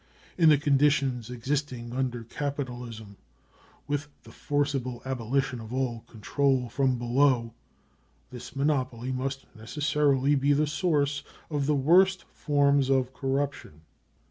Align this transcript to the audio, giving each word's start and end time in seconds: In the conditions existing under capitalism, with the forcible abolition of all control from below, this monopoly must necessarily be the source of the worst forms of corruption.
In 0.35 0.49
the 0.49 0.57
conditions 0.57 1.29
existing 1.29 1.93
under 1.93 2.23
capitalism, 2.23 3.17
with 3.87 4.07
the 4.23 4.31
forcible 4.31 5.03
abolition 5.05 5.59
of 5.59 5.71
all 5.71 5.99
control 6.07 6.69
from 6.69 6.97
below, 6.97 7.53
this 8.31 8.55
monopoly 8.55 9.11
must 9.11 9.45
necessarily 9.55 10.33
be 10.33 10.53
the 10.53 10.65
source 10.65 11.23
of 11.51 11.67
the 11.67 11.75
worst 11.75 12.23
forms 12.31 12.89
of 12.89 13.13
corruption. 13.13 13.81